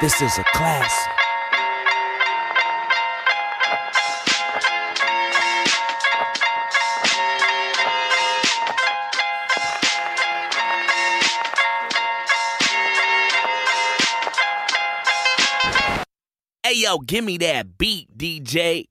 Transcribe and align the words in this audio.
This 0.00 0.22
is 0.22 0.38
a 0.38 0.44
classic. 0.44 1.12
Hey 16.62 16.76
yo, 16.76 16.96
give 17.00 17.22
me 17.22 17.36
that 17.36 17.76
beat, 17.76 18.16
DJ. 18.16 18.86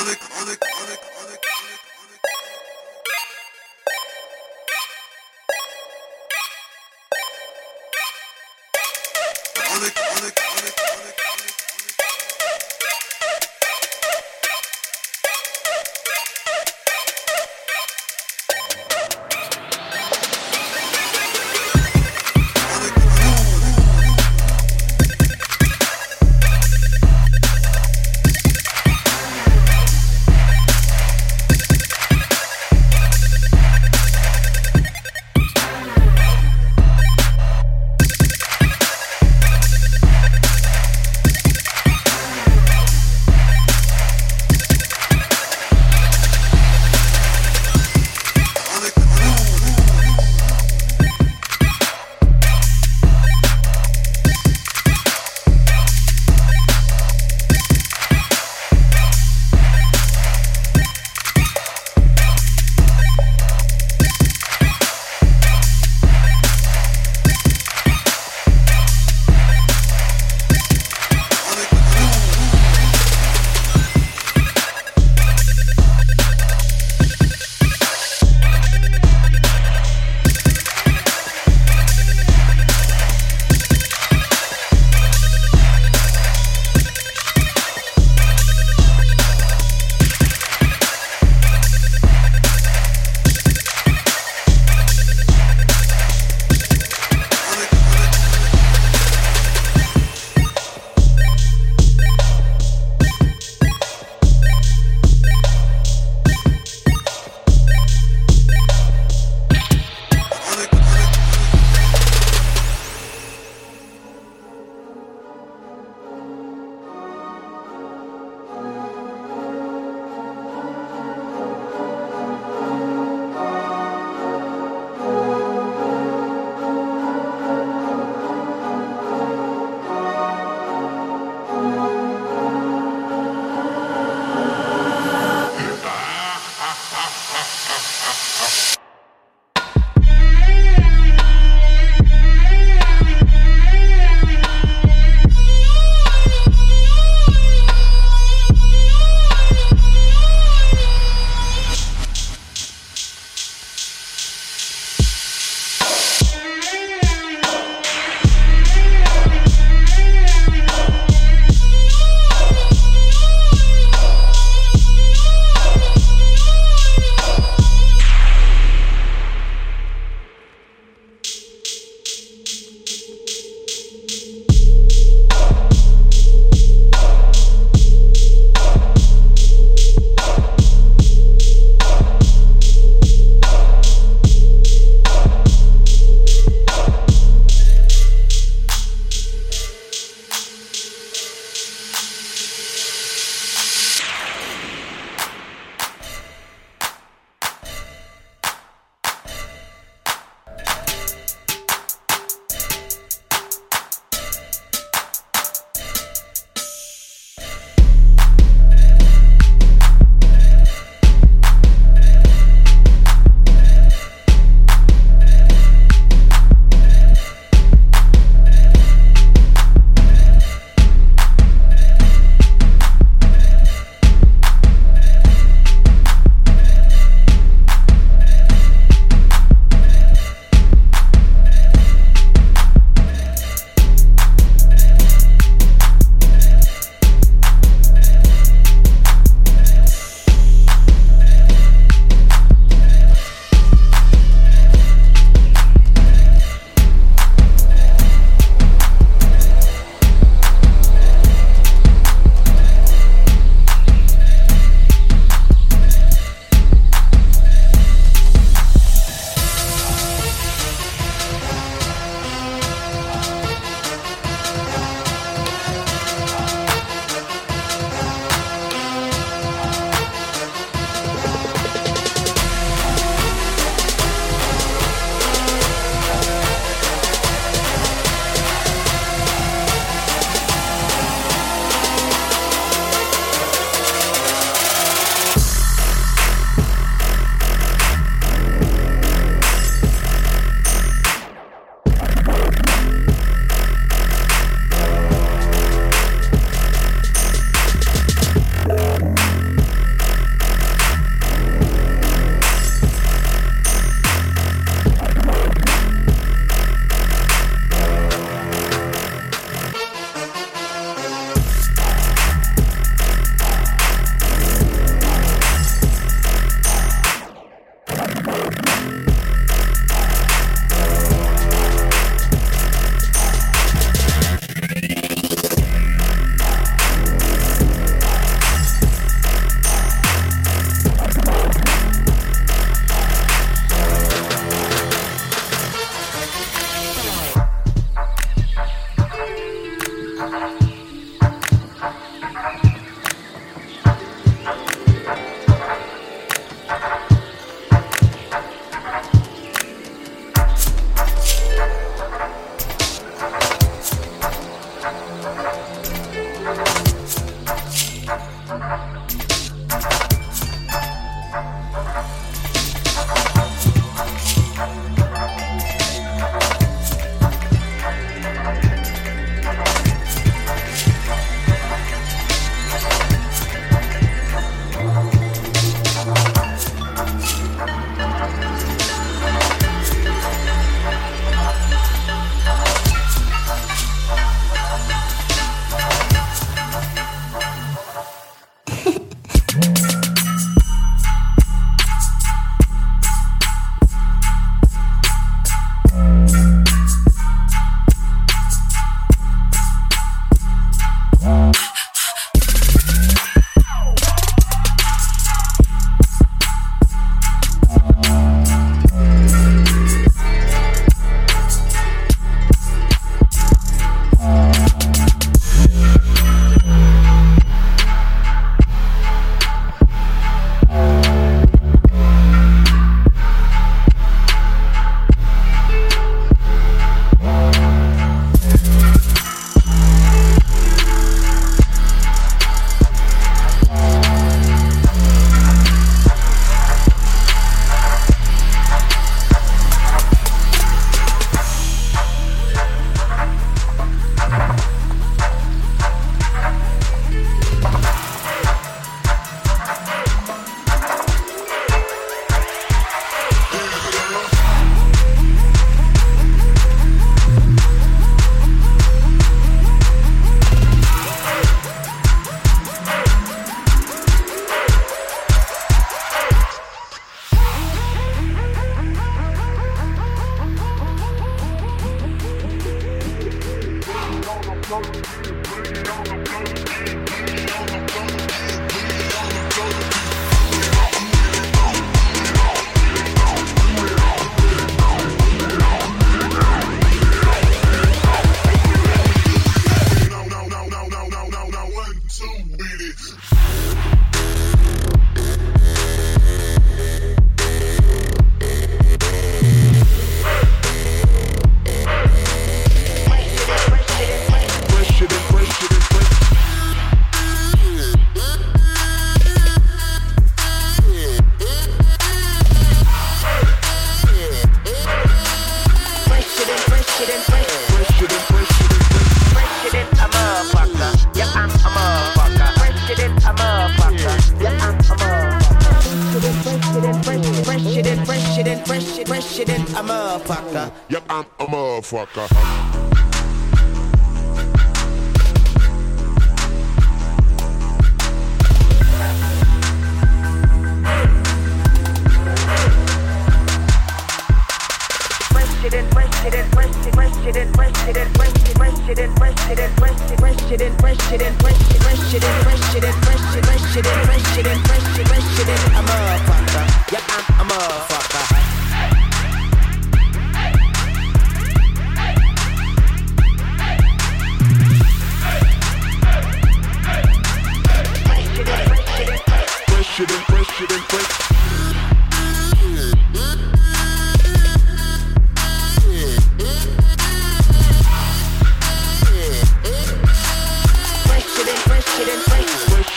Chronic, 0.00 0.18
chronic, 0.18 0.60
chronic. 0.60 1.19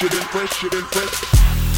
Fresher 0.04 0.18
than, 0.18 0.28
fresher 0.28 0.70
than, 0.70 0.84
fresh. 0.88 1.73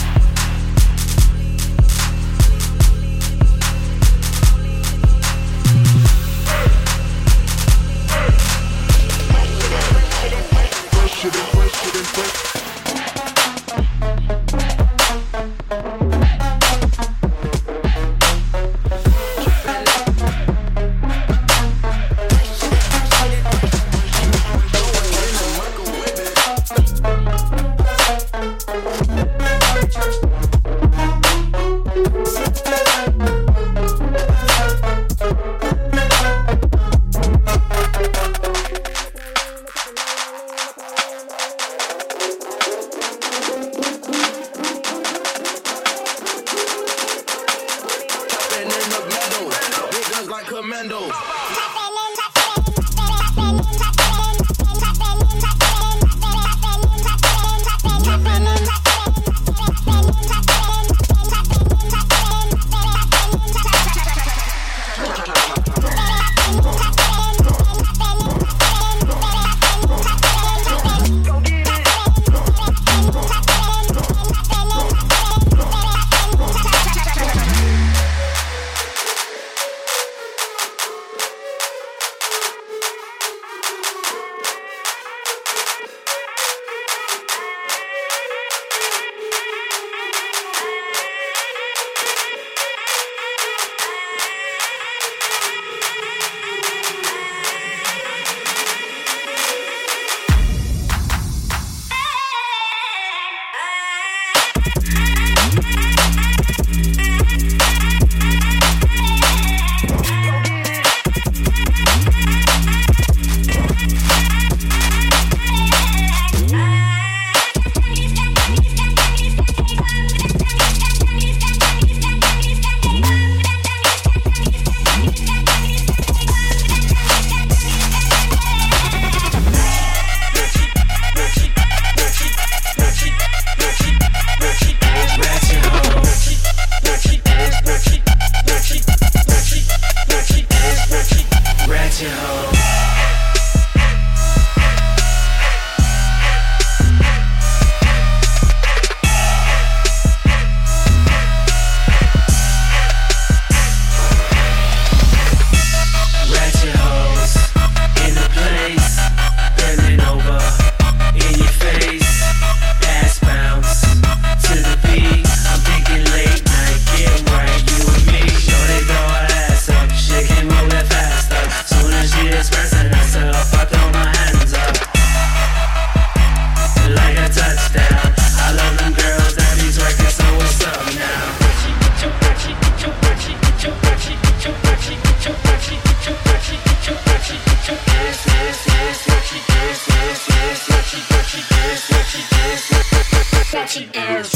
she 191.35 191.41
is, 191.41 191.89
what 191.89 192.05
she 192.07 192.21
is, 192.49 193.53
what 193.53 193.69
she 193.69 193.83
is. 193.93 194.34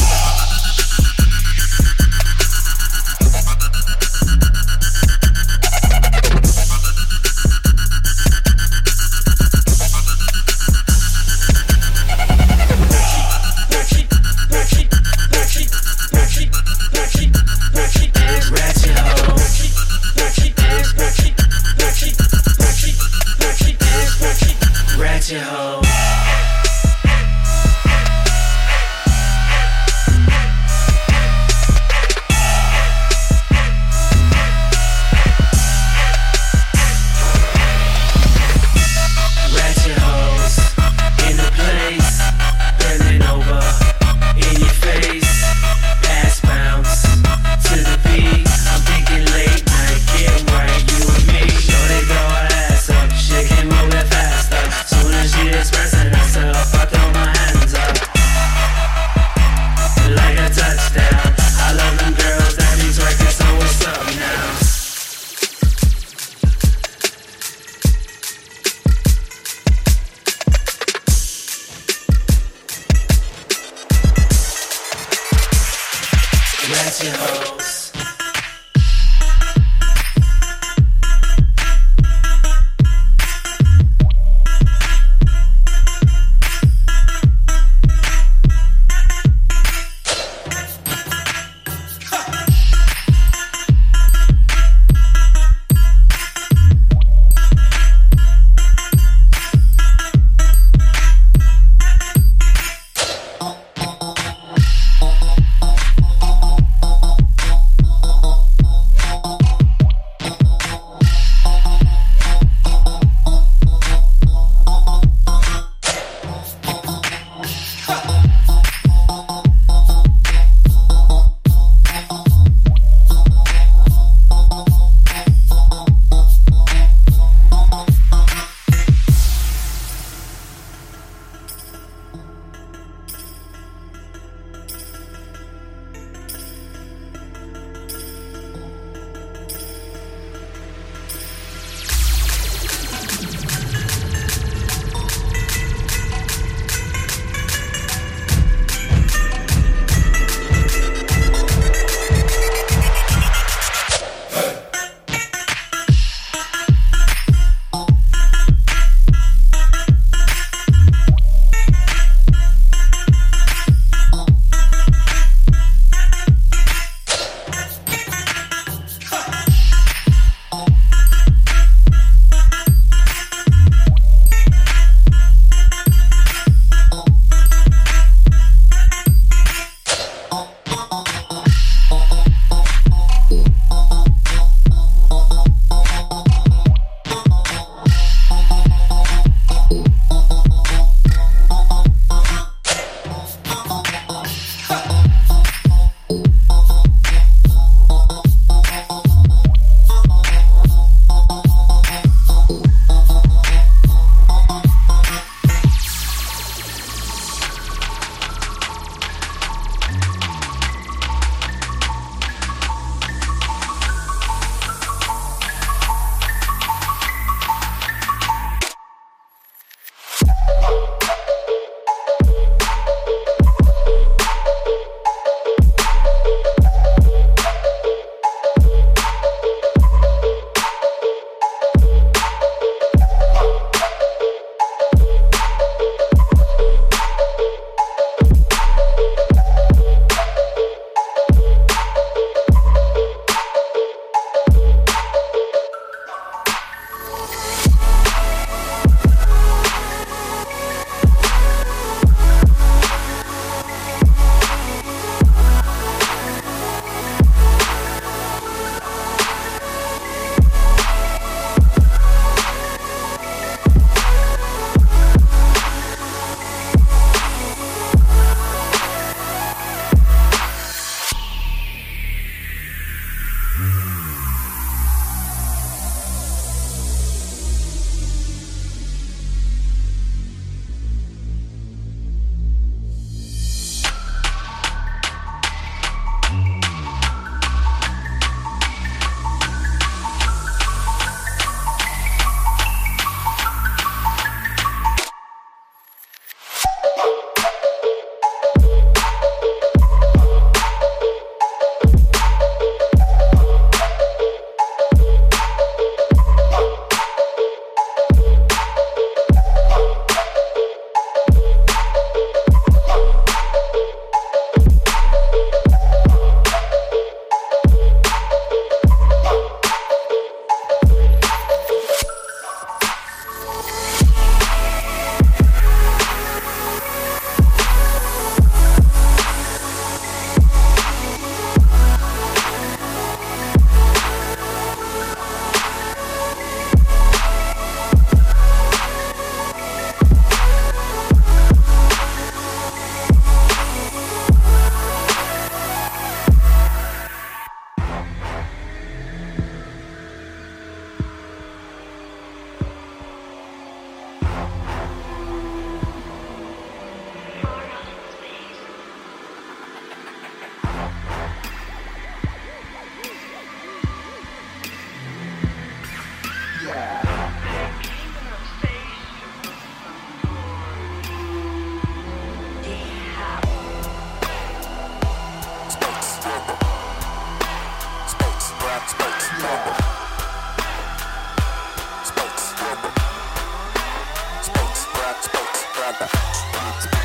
Plata. 385.92 386.99